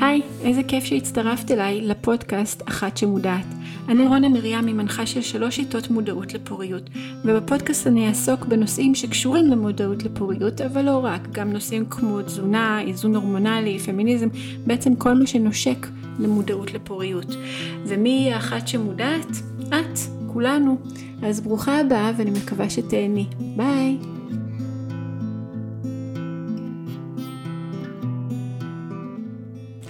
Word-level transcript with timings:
היי, 0.00 0.22
איזה 0.42 0.62
כיף 0.62 0.84
שהצטרפת 0.84 1.50
אליי 1.50 1.80
לפודקאסט 1.80 2.62
אחת 2.68 2.96
שמודעת. 2.96 3.46
אני 3.88 4.06
רונה 4.06 4.28
מרים, 4.28 4.66
היא 4.66 4.74
מנחה 4.74 5.06
של 5.06 5.20
שלוש 5.20 5.56
שיטות 5.56 5.90
מודעות 5.90 6.34
לפוריות, 6.34 6.90
ובפודקאסט 7.24 7.86
אני 7.86 8.08
אעסוק 8.08 8.44
בנושאים 8.44 8.94
שקשורים 8.94 9.44
למודעות 9.44 10.02
לפוריות, 10.02 10.60
אבל 10.60 10.82
לא 10.82 11.04
רק, 11.04 11.28
גם 11.32 11.52
נושאים 11.52 11.86
כמו 11.90 12.22
תזונה, 12.22 12.80
איזון 12.80 13.16
הורמונלי, 13.16 13.78
פמיניזם, 13.78 14.28
בעצם 14.66 14.94
כל 14.96 15.14
מה 15.14 15.26
שנושק 15.26 15.86
למודעות 16.18 16.74
לפוריות. 16.74 17.36
ומי 17.86 18.32
האחת 18.32 18.68
שמודעת? 18.68 19.30
את, 19.68 20.15
כולנו. 20.36 20.78
אז 21.22 21.40
ברוכה 21.40 21.80
הבאה 21.80 22.12
ואני 22.16 22.30
מקווה 22.30 22.70
שתהני. 22.70 23.26
ביי. 23.56 23.96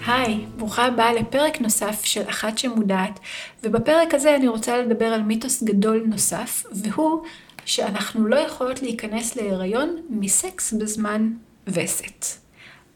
היי, 0.05 0.45
ברוכה 0.57 0.85
הבאה 0.85 1.13
לפרק 1.13 1.61
נוסף 1.61 2.03
של 2.03 2.21
אחת 2.29 2.57
שמודעת, 2.57 3.19
ובפרק 3.63 4.13
הזה 4.13 4.35
אני 4.35 4.47
רוצה 4.47 4.77
לדבר 4.77 5.05
על 5.05 5.21
מיתוס 5.21 5.63
גדול 5.63 6.03
נוסף, 6.05 6.63
והוא 6.71 7.23
שאנחנו 7.65 8.27
לא 8.27 8.35
יכולות 8.35 8.81
להיכנס 8.81 9.35
להיריון 9.35 9.95
מסקס 10.09 10.73
בזמן 10.73 11.31
וסת. 11.67 12.25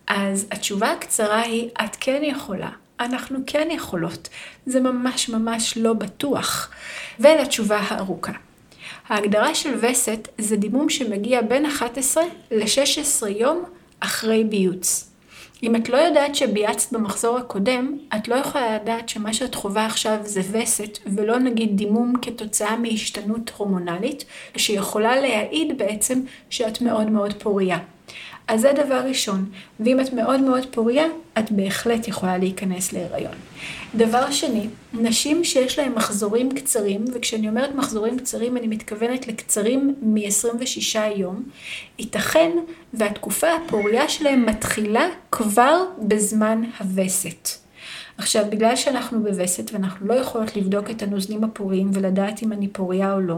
אז 0.08 0.48
התשובה 0.52 0.92
הקצרה 0.92 1.42
היא, 1.42 1.70
את 1.86 1.98
כן 2.00 2.22
יכולה. 2.24 2.70
אנחנו 3.06 3.40
כן 3.48 3.68
יכולות. 3.72 4.30
זה 4.66 4.80
ממש 4.80 5.30
ממש 5.30 5.78
לא 5.78 5.94
בטוח. 5.94 6.72
ולתשובה 7.20 7.78
הארוכה. 7.78 8.32
ההגדרה 9.08 9.56
של 9.56 9.74
וסת 9.82 10.28
זה 10.38 10.56
דימום 10.56 10.90
שמגיע 10.90 11.42
בין 11.42 11.66
11 11.66 12.24
ל-16 12.52 13.28
יום 13.28 13.64
אחרי 14.00 14.44
ביוץ. 14.44 15.12
אם 15.64 15.76
את 15.76 15.90
לא 15.90 15.98
יודעת 15.98 16.36
שביאצת 16.36 16.94
במחזור 16.94 17.38
הקודם, 17.38 17.98
את 18.16 18.28
לא 18.28 18.36
יכולה 18.36 18.76
לדעת 18.76 19.10
שמה 19.10 19.34
שאת 19.34 19.56
חווה 19.56 19.86
עכשיו 19.86 20.18
זה 20.24 20.42
וסת, 20.52 20.98
ולא 21.06 21.40
נגיד 21.40 21.78
דימום 21.78 22.14
כתוצאה 22.22 22.78
מהשתנות 22.78 23.52
הורמונלית, 23.58 24.26
שיכולה 24.58 25.22
להעיד 25.22 25.78
בעצם 25.78 26.22
שאת 26.50 26.82
מאוד 26.82 27.10
מאוד 27.10 27.34
פוריה. 27.34 27.78
אז 28.48 28.62
זה 28.62 28.72
דבר 28.74 29.02
ראשון, 29.08 29.46
ואם 29.80 30.00
את 30.00 30.14
מאוד 30.14 30.40
מאוד 30.42 30.66
פוריה, 30.72 31.06
את 31.40 31.52
בהחלט 31.52 32.08
יכולה 32.08 32.38
להיכנס 32.38 32.94
להיריון. 32.94 33.34
דבר 33.96 34.32
שני, 34.32 34.68
נשים 34.94 35.44
שיש 35.44 35.80
להן 35.80 35.92
מחזורים 35.92 36.52
קצרים, 36.56 37.06
וכשאני 37.14 37.50
אומרת 37.50 37.76
מחזורים 37.76 38.20
קצרים 38.20 38.58
אני 38.58 38.68
מתכוונת 38.68 39.28
לקצרים 39.28 39.96
מ-26 40.02 41.00
יום, 41.16 41.44
ייתכן 42.00 42.52
והתקופה 42.94 43.48
הפוריה 43.54 44.10
שלהן 44.10 44.50
מתחילה 44.50 45.08
כבר 45.32 45.84
בזמן 45.98 46.64
הווסת. 46.80 47.61
עכשיו, 48.22 48.46
בגלל 48.50 48.76
שאנחנו 48.76 49.24
בווסת 49.24 49.74
ואנחנו 49.74 50.08
לא 50.08 50.14
יכולות 50.14 50.56
לבדוק 50.56 50.90
את 50.90 51.04
הנוזלים 51.04 51.44
הפוריים 51.44 51.90
ולדעת 51.94 52.44
אם 52.44 52.52
אני 52.52 52.68
פוריה 52.68 53.14
או 53.14 53.20
לא, 53.22 53.36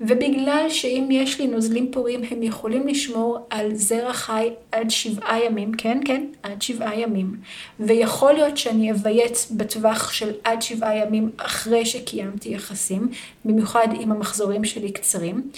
ובגלל 0.00 0.66
שאם 0.68 1.08
יש 1.10 1.40
לי 1.40 1.46
נוזלים 1.46 1.92
פוריים 1.92 2.20
הם 2.30 2.42
יכולים 2.42 2.88
לשמור 2.88 3.46
על 3.50 3.74
זרע 3.74 4.12
חי 4.12 4.50
עד 4.72 4.90
שבעה 4.90 5.44
ימים, 5.44 5.72
כן, 5.72 6.00
כן, 6.04 6.26
עד 6.42 6.62
שבעה 6.62 7.00
ימים, 7.00 7.36
ויכול 7.80 8.32
להיות 8.32 8.56
שאני 8.56 8.92
אבייץ 8.92 9.50
בטווח 9.50 10.12
של 10.12 10.32
עד 10.44 10.62
שבעה 10.62 10.96
ימים 10.96 11.30
אחרי 11.36 11.86
שקיימתי 11.86 12.48
יחסים, 12.48 13.08
במיוחד 13.44 13.88
אם 14.00 14.12
המחזורים 14.12 14.64
שלי 14.64 14.92
קצרים, 14.92 15.50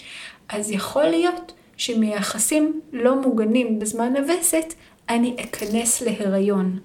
אז 0.49 0.71
יכול 0.71 1.05
להיות 1.05 1.53
שמיחסים 1.77 2.81
לא 2.93 3.21
מוגנים 3.23 3.79
בזמן 3.79 4.13
הווסת, 4.17 4.75
אני 5.09 5.37
אכנס 5.41 6.03
להיריון. 6.03 6.79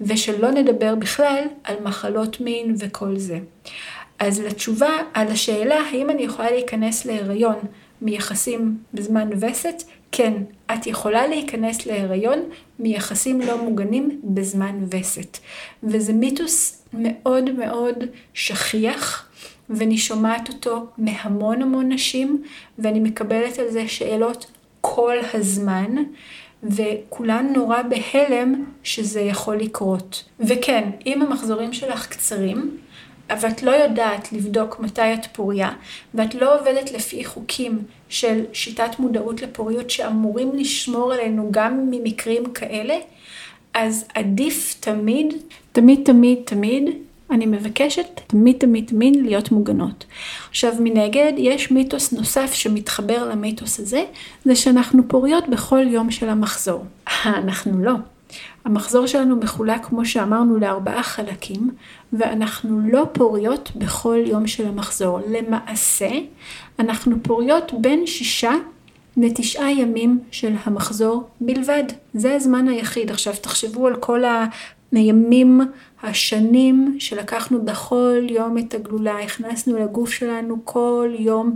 ושלא 0.00 0.50
נדבר 0.50 0.94
בכלל 0.94 1.44
על 1.64 1.76
מחלות 1.82 2.40
מין 2.40 2.74
וכל 2.78 3.18
זה. 3.18 3.38
אז 4.18 4.40
לתשובה 4.40 4.90
על 5.14 5.28
השאלה 5.28 5.80
האם 5.80 6.10
אני 6.10 6.22
יכולה 6.22 6.50
להיכנס 6.50 7.06
להיריון 7.06 7.56
מיחסים 8.02 8.78
בזמן 8.94 9.30
וסת, 9.40 9.82
כן, 10.12 10.32
את 10.74 10.86
יכולה 10.86 11.26
להיכנס 11.26 11.86
להיריון 11.86 12.38
מיחסים 12.78 13.40
לא 13.40 13.64
מוגנים 13.64 14.20
בזמן 14.24 14.84
וסת. 14.90 15.38
וזה 15.82 16.12
מיתוס 16.12 16.82
מאוד 16.92 17.50
מאוד 17.50 17.96
שכיח, 18.34 19.28
ואני 19.70 19.98
שומעת 19.98 20.48
אותו 20.48 20.86
מהמון 20.98 21.62
המון 21.62 21.92
נשים, 21.92 22.42
ואני 22.78 23.00
מקבלת 23.00 23.58
על 23.58 23.70
זה 23.70 23.88
שאלות 23.88 24.46
כל 24.80 25.16
הזמן. 25.34 25.94
וכולן 26.64 27.52
נורא 27.54 27.82
בהלם 27.82 28.64
שזה 28.82 29.20
יכול 29.20 29.56
לקרות. 29.56 30.24
וכן, 30.40 30.90
אם 31.06 31.22
המחזורים 31.22 31.72
שלך 31.72 32.06
קצרים, 32.06 32.76
אבל 33.30 33.48
את 33.48 33.62
לא 33.62 33.70
יודעת 33.70 34.32
לבדוק 34.32 34.80
מתי 34.80 35.14
את 35.14 35.26
פוריה, 35.32 35.70
ואת 36.14 36.34
לא 36.34 36.60
עובדת 36.60 36.92
לפי 36.92 37.24
חוקים 37.24 37.82
של 38.08 38.44
שיטת 38.52 38.98
מודעות 38.98 39.42
לפוריות 39.42 39.90
שאמורים 39.90 40.50
לשמור 40.54 41.12
עלינו 41.12 41.48
גם 41.50 41.90
ממקרים 41.90 42.52
כאלה, 42.52 42.94
אז 43.74 44.04
עדיף 44.14 44.76
תמיד, 44.80 45.34
תמיד 45.72 46.00
תמיד 46.04 46.38
תמיד, 46.44 46.84
אני 47.34 47.46
מבקשת 47.46 48.20
תמיד 48.26 48.56
תמיד 48.58 48.86
תמיד 48.86 49.16
להיות 49.16 49.52
מוגנות. 49.52 50.04
עכשיו 50.48 50.72
מנגד, 50.80 51.32
יש 51.36 51.70
מיתוס 51.70 52.12
נוסף 52.12 52.52
שמתחבר 52.52 53.28
למיתוס 53.28 53.80
הזה, 53.80 54.04
זה 54.44 54.56
שאנחנו 54.56 55.08
פוריות 55.08 55.48
בכל 55.48 55.86
יום 55.88 56.10
של 56.10 56.28
המחזור. 56.28 56.84
אנחנו 57.24 57.84
לא. 57.84 57.92
המחזור 58.64 59.06
שלנו 59.06 59.36
מחולק, 59.36 59.84
כמו 59.84 60.04
שאמרנו, 60.04 60.58
לארבעה 60.58 61.02
חלקים, 61.02 61.70
ואנחנו 62.12 62.80
לא 62.92 63.06
פוריות 63.12 63.72
בכל 63.76 64.18
יום 64.26 64.46
של 64.46 64.66
המחזור. 64.66 65.20
למעשה, 65.28 66.10
אנחנו 66.78 67.16
פוריות 67.22 67.72
בין 67.80 68.06
שישה 68.06 68.52
לתשעה 69.16 69.72
ימים 69.72 70.20
של 70.30 70.52
המחזור 70.64 71.28
בלבד. 71.40 71.84
זה 72.14 72.34
הזמן 72.34 72.68
היחיד. 72.68 73.10
עכשיו 73.10 73.34
תחשבו 73.40 73.86
על 73.86 73.96
כל 73.96 74.22
הימים 74.96 75.60
השנים 76.02 76.96
שלקחנו 76.98 77.64
בכל 77.64 78.26
יום 78.28 78.58
את 78.58 78.74
הגלולה, 78.74 79.18
הכנסנו 79.18 79.78
לגוף 79.78 80.10
שלנו 80.10 80.56
כל 80.64 81.10
יום 81.18 81.54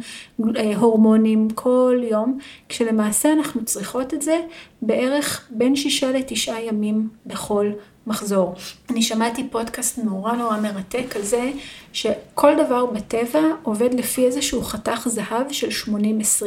אה, 0.56 0.76
הורמונים, 0.76 1.50
כל 1.50 2.00
יום, 2.10 2.38
כשלמעשה 2.69 3.32
אנחנו 3.32 3.65
צריכות 3.65 4.15
את 4.15 4.22
זה 4.22 4.41
בערך 4.82 5.49
בין 5.50 5.76
שישה 5.76 6.12
לתשעה 6.12 6.62
ימים 6.62 7.09
בכל 7.26 7.71
מחזור. 8.09 8.55
אני 8.91 9.03
שמעתי 9.03 9.49
פודקאסט 9.51 9.99
נורא 9.99 10.33
נורא 10.33 10.61
מרתק 10.61 11.17
על 11.17 11.23
זה 11.23 11.51
שכל 11.93 12.53
דבר 12.65 12.87
בטבע 12.87 13.43
עובד 13.63 13.95
לפי 13.95 14.27
איזשהו 14.27 14.63
חתך 14.63 15.09
זהב 15.09 15.53
של 15.53 15.93
80-20, 15.93 16.45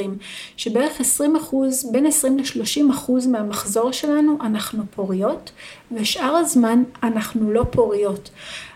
שבערך 0.57 1.01
20 1.01 1.35
אחוז, 1.35 1.91
בין 1.91 2.05
20 2.05 2.37
ל-30 2.37 2.91
אחוז 2.91 3.27
מהמחזור 3.27 3.91
שלנו 3.91 4.37
אנחנו 4.41 4.83
פוריות, 4.95 5.51
ושאר 5.91 6.35
הזמן 6.35 6.83
אנחנו 7.03 7.51
לא 7.51 7.63
פוריות. 7.71 8.29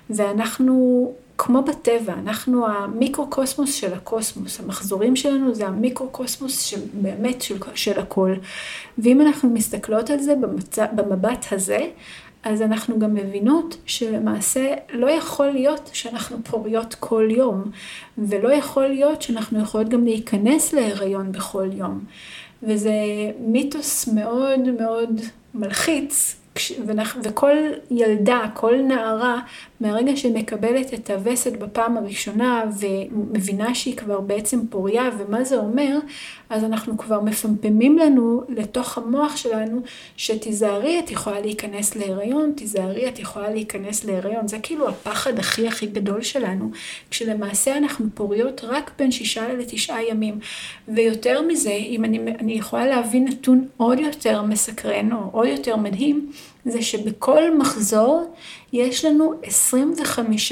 ואנחנו 0.10 1.14
כמו 1.38 1.62
בטבע, 1.62 2.14
אנחנו 2.14 2.68
המיקרוקוסמוס 2.68 3.74
של 3.74 3.94
הקוסמוס, 3.94 4.60
המחזורים 4.60 5.16
שלנו 5.16 5.56
זה 5.56 5.68
המיקרוקוסמוס 5.68 6.60
של, 6.60 6.80
באמת 6.94 7.42
של, 7.42 7.58
של 7.76 8.00
הכל. 8.00 8.34
ואם 8.98 9.22
אנחנו 9.22 9.50
מסתכלות 9.50 10.10
על 10.10 10.20
זה 10.20 10.36
במצ... 10.36 10.80
במבט 10.96 11.46
הזה, 11.52 11.80
אז 12.46 12.62
אנחנו 12.62 13.00
גם 13.00 13.14
מבינות 13.14 13.78
שלמעשה 13.86 14.74
לא 14.94 15.10
יכול 15.10 15.46
להיות 15.50 15.90
שאנחנו 15.94 16.38
פוריות 16.44 16.96
כל 17.00 17.28
יום, 17.32 17.64
ולא 18.18 18.54
יכול 18.54 18.88
להיות 18.88 19.22
שאנחנו 19.22 19.62
יכולות 19.62 19.90
גם 19.90 20.04
להיכנס 20.04 20.74
להיריון 20.74 21.32
בכל 21.32 21.70
יום. 21.74 22.04
וזה 22.64 22.92
מיתוס 23.40 24.08
מאוד 24.08 24.60
מאוד 24.60 25.22
מלחיץ, 25.54 26.36
וכל 27.24 27.54
ילדה, 27.92 28.42
כל 28.54 28.76
נערה, 28.76 29.40
מהרגע 29.80 30.16
שמקבלת 30.16 30.94
את 30.94 31.10
הווסת 31.10 31.54
בפעם 31.54 31.98
הראשונה 31.98 32.64
ומבינה 32.80 33.76
שהיא 33.76 33.98
כבר 33.98 34.22
בעצם 34.22 34.68
פוריה 34.68 35.10
ומה 35.18 35.44
זה 35.44 35.58
אומר, 35.58 36.00
אז 36.50 36.64
אנחנו 36.64 36.98
כבר 36.98 37.22
מפמפמים 37.22 37.98
לנו 37.98 38.42
לתוך 38.50 38.98
המוח 38.98 39.36
שלנו 39.36 39.82
שתיזהרי 40.18 41.00
את 41.00 41.12
יכולה 41.12 41.40
להיכנס 41.40 41.96
להיריון, 41.96 42.54
תיזהרי 42.56 43.10
את 43.10 43.20
יכולה 43.20 43.50
להיכנס 43.50 44.06
להיריון. 44.06 44.48
זה 44.48 44.60
כאילו 44.60 44.90
הפחד 44.90 45.40
הכי 45.40 45.68
הכי 45.68 45.86
גדול 45.86 46.22
שלנו, 46.22 46.72
כשלמעשה 47.12 47.78
אנחנו 47.78 48.06
פוריות 48.14 48.64
רק 48.64 48.92
בין 48.98 49.12
שישה 49.12 49.54
לתשעה 49.54 50.04
ימים. 50.10 50.40
ויותר 50.88 51.42
מזה, 51.42 51.72
אם 51.72 52.06
אני, 52.06 52.20
אני 52.40 52.54
יכולה 52.54 52.86
להביא 52.86 53.22
נתון 53.22 53.68
עוד 53.78 54.00
יותר 54.00 54.42
מסקרן 54.42 55.12
או 55.12 55.30
עוד 55.32 55.48
יותר 55.48 55.76
מדהים, 55.76 56.32
זה 56.66 56.82
שבכל 56.82 57.58
מחזור 57.58 58.36
יש 58.74 59.06
לנו 59.06 59.34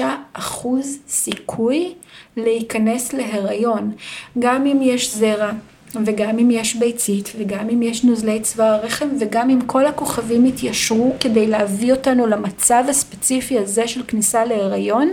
סיכוי 1.08 1.94
להיכנס 2.36 3.12
להיריון. 3.12 3.92
גם 4.38 4.66
אם 4.66 4.78
יש 4.82 5.14
זרע, 5.14 5.50
וגם 6.04 6.38
אם 6.38 6.50
יש 6.50 6.76
ביצית, 6.76 7.32
וגם 7.38 7.68
אם 7.70 7.82
יש 7.82 8.04
נוזלי 8.04 8.40
צוואר 8.40 8.66
הרחם, 8.66 9.08
וגם 9.20 9.50
אם 9.50 9.60
כל 9.66 9.86
הכוכבים 9.86 10.46
יתיישרו 10.46 11.16
כדי 11.20 11.46
להביא 11.46 11.92
אותנו 11.92 12.26
למצב 12.26 12.84
הספציפי 12.88 13.58
הזה 13.58 13.88
של 13.88 14.02
כניסה 14.08 14.44
להיריון, 14.44 15.10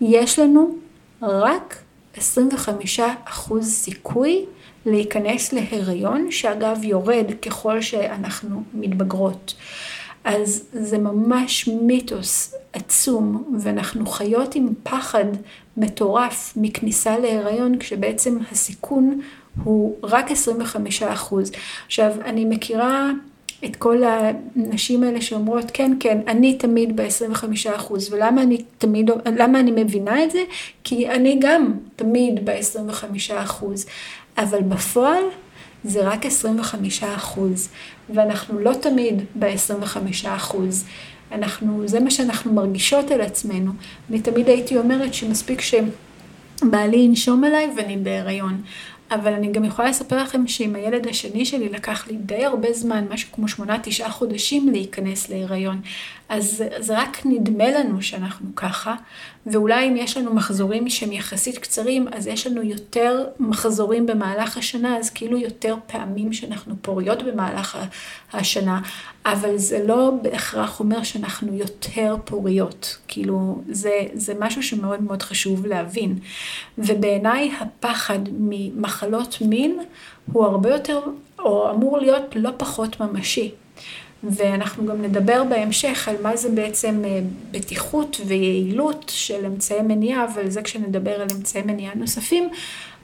יש 0.00 0.38
לנו 0.38 0.74
רק 1.22 1.82
25% 2.16 2.20
סיכוי 3.62 4.44
להיכנס 4.90 5.52
להיריון, 5.52 6.30
שאגב 6.30 6.84
יורד 6.84 7.26
ככל 7.42 7.80
שאנחנו 7.80 8.62
מתבגרות. 8.74 9.54
אז 10.24 10.64
זה 10.72 10.98
ממש 10.98 11.68
מיתוס 11.68 12.54
עצום, 12.72 13.58
ואנחנו 13.60 14.06
חיות 14.06 14.54
עם 14.54 14.68
פחד 14.82 15.24
מטורף 15.76 16.52
מכניסה 16.56 17.18
להיריון, 17.18 17.78
כשבעצם 17.78 18.38
הסיכון 18.52 19.20
הוא 19.64 19.96
רק 20.02 20.30
25 20.30 21.02
אחוז. 21.02 21.52
עכשיו, 21.86 22.12
אני 22.24 22.44
מכירה 22.44 23.10
את 23.64 23.76
כל 23.76 24.02
הנשים 24.04 25.02
האלה 25.02 25.20
שאומרות, 25.20 25.64
כן, 25.72 25.92
כן, 26.00 26.18
אני 26.26 26.54
תמיד 26.54 26.96
ב-25 26.96 27.44
אחוז, 27.76 28.12
ולמה 28.12 28.42
אני 28.42 28.62
תמיד, 28.78 29.10
למה 29.36 29.60
אני 29.60 29.70
מבינה 29.84 30.24
את 30.24 30.30
זה? 30.30 30.42
כי 30.84 31.08
אני 31.08 31.38
גם 31.40 31.72
תמיד 31.96 32.44
ב-25 32.44 33.34
אחוז, 33.34 33.86
אבל 34.38 34.62
בפועל 34.62 35.22
זה 35.84 36.08
רק 36.08 36.26
25 36.26 37.02
אחוז, 37.02 37.68
ואנחנו 38.14 38.60
לא 38.60 38.72
תמיד 38.74 39.22
ב-25 39.38 39.98
אחוז. 40.28 40.84
אנחנו, 41.32 41.82
זה 41.88 42.00
מה 42.00 42.10
שאנחנו 42.10 42.52
מרגישות 42.52 43.10
על 43.10 43.20
עצמנו. 43.20 43.72
אני 44.10 44.20
תמיד 44.20 44.48
הייתי 44.48 44.76
אומרת 44.76 45.14
שמספיק 45.14 45.60
שבעלי 45.60 46.96
ינשום 46.96 47.44
עליי 47.44 47.70
ואני 47.76 47.96
בהיריון. 47.96 48.62
אבל 49.10 49.32
אני 49.32 49.52
גם 49.52 49.64
יכולה 49.64 49.88
לספר 49.88 50.22
לכם 50.22 50.46
שעם 50.46 50.76
הילד 50.76 51.06
השני 51.06 51.44
שלי 51.44 51.68
לקח 51.68 52.08
לי 52.08 52.16
די 52.16 52.44
הרבה 52.44 52.72
זמן, 52.72 53.04
משהו 53.10 53.32
כמו 53.32 53.48
שמונה, 53.48 53.78
תשעה 53.82 54.10
חודשים 54.10 54.68
להיכנס 54.68 55.28
להיריון. 55.28 55.80
אז 56.28 56.64
זה 56.78 56.98
רק 56.98 57.18
נדמה 57.24 57.70
לנו 57.70 58.02
שאנחנו 58.02 58.54
ככה, 58.56 58.94
ואולי 59.46 59.88
אם 59.88 59.96
יש 59.96 60.16
לנו 60.16 60.34
מחזורים 60.34 60.90
שהם 60.90 61.12
יחסית 61.12 61.58
קצרים, 61.58 62.08
אז 62.12 62.26
יש 62.26 62.46
לנו 62.46 62.62
יותר 62.62 63.26
מחזורים 63.40 64.06
במהלך 64.06 64.56
השנה, 64.56 64.96
אז 64.96 65.10
כאילו 65.10 65.38
יותר 65.38 65.74
פעמים 65.86 66.32
שאנחנו 66.32 66.74
פוריות 66.82 67.22
במהלך 67.22 67.78
השנה, 68.32 68.80
אבל 69.26 69.56
זה 69.56 69.86
לא 69.86 70.12
בהכרח 70.22 70.80
אומר 70.80 71.02
שאנחנו 71.02 71.54
יותר 71.54 72.16
פוריות. 72.24 72.97
כאילו, 73.08 73.62
זה, 73.68 74.02
זה 74.14 74.34
משהו 74.38 74.62
שמאוד 74.62 75.02
מאוד 75.02 75.22
חשוב 75.22 75.66
להבין. 75.66 76.18
ובעיניי 76.78 77.52
הפחד 77.60 78.18
ממחלות 78.38 79.38
מין 79.40 79.78
הוא 80.32 80.44
הרבה 80.44 80.70
יותר, 80.70 81.00
או 81.38 81.70
אמור 81.70 81.98
להיות 81.98 82.36
לא 82.36 82.50
פחות 82.56 83.00
ממשי. 83.00 83.50
ואנחנו 84.22 84.86
גם 84.86 85.02
נדבר 85.02 85.44
בהמשך 85.44 86.08
על 86.08 86.16
מה 86.22 86.36
זה 86.36 86.50
בעצם 86.50 87.02
אה, 87.04 87.20
בטיחות 87.50 88.20
ויעילות 88.26 89.12
של 89.14 89.46
אמצעי 89.46 89.82
מניעה, 89.82 90.24
אבל 90.24 90.50
זה 90.50 90.62
כשנדבר 90.62 91.20
על 91.20 91.26
אמצעי 91.36 91.62
מניעה 91.62 91.94
נוספים. 91.94 92.48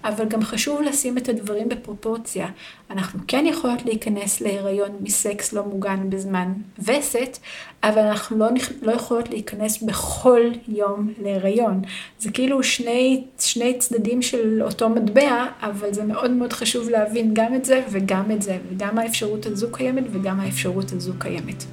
אבל 0.05 0.25
גם 0.25 0.43
חשוב 0.43 0.83
לשים 0.83 1.19
את 1.19 1.29
הדברים 1.29 1.69
בפרופורציה. 1.69 2.49
אנחנו 2.91 3.21
כן 3.29 3.45
יכולות 3.47 3.85
להיכנס 3.85 4.41
להיריון 4.41 4.91
מסקס 5.01 5.53
לא 5.53 5.65
מוגן 5.65 6.11
בזמן 6.11 6.53
וסת, 6.79 7.39
אבל 7.83 7.99
אנחנו 7.99 8.39
לא, 8.39 8.47
לא 8.83 8.93
יכולות 8.93 9.31
להיכנס 9.31 9.83
בכל 9.83 10.41
יום 10.69 11.13
להיריון. 11.23 11.83
זה 12.19 12.31
כאילו 12.31 12.63
שני, 12.63 13.25
שני 13.39 13.79
צדדים 13.79 14.23
של 14.23 14.63
אותו 14.63 14.89
מטבע, 14.89 15.47
אבל 15.61 15.93
זה 15.93 16.05
מאוד 16.05 16.31
מאוד 16.31 16.53
חשוב 16.53 16.89
להבין 16.89 17.31
גם 17.33 17.55
את 17.55 17.65
זה 17.65 17.83
וגם 17.91 18.31
את 18.31 18.43
זה, 18.43 18.59
וגם 18.71 18.99
האפשרות 18.99 19.47
הזו 19.47 19.67
קיימת 19.73 20.05
וגם 20.13 20.41
האפשרות 20.41 20.93
הזו 20.93 21.13
קיימת. 21.19 21.65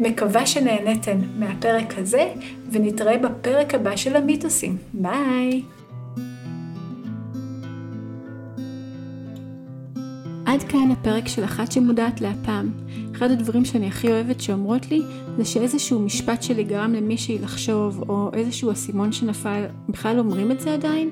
מקווה 0.00 0.46
שנהנתן 0.46 1.18
מהפרק 1.38 1.98
הזה, 1.98 2.32
ונתראה 2.72 3.18
בפרק 3.18 3.74
הבא 3.74 3.96
של 3.96 4.16
המיתוסים. 4.16 4.76
ביי! 4.92 5.62
עד 10.52 10.62
כאן 10.62 10.90
הפרק 10.90 11.28
של 11.28 11.44
אחת 11.44 11.72
שמודעת 11.72 12.20
להפעם. 12.20 12.70
אחד 13.14 13.30
הדברים 13.30 13.64
שאני 13.64 13.88
הכי 13.88 14.08
אוהבת 14.08 14.40
שאומרות 14.40 14.90
לי, 14.90 15.02
זה 15.38 15.44
שאיזשהו 15.44 16.00
משפט 16.00 16.42
שלי 16.42 16.64
גרם 16.64 16.92
למישהי 16.92 17.38
לחשוב, 17.38 18.04
או 18.08 18.30
איזשהו 18.32 18.72
אסימון 18.72 19.12
שנפל, 19.12 19.64
בכלל 19.88 20.18
אומרים 20.18 20.50
את 20.50 20.60
זה 20.60 20.74
עדיין? 20.74 21.10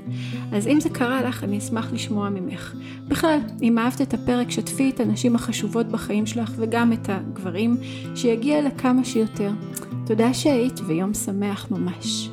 אז 0.53 0.67
אם 0.67 0.81
זה 0.81 0.89
קרה 0.89 1.23
לך, 1.23 1.45
אני 1.45 1.59
אשמח 1.59 1.93
לשמוע 1.93 2.29
ממך. 2.29 2.75
בכלל, 3.09 3.39
אם 3.63 3.79
אהבת 3.79 4.03
את 4.03 4.15
הפרק, 4.15 4.51
שתפי 4.51 4.91
את 4.91 5.01
הנשים 5.01 5.35
החשובות 5.35 5.87
בחיים 5.87 6.27
שלך, 6.27 6.53
וגם 6.57 6.93
את 6.93 7.09
הגברים, 7.09 7.77
שיגיע 8.15 8.63
לכמה 8.63 9.05
שיותר. 9.05 9.51
תודה 10.07 10.35
שהיית, 10.35 10.81
ויום 10.87 11.15
שמח 11.15 11.71
ממש. 11.71 12.31